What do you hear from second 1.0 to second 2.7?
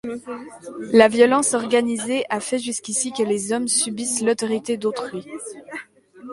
violence organisée a fait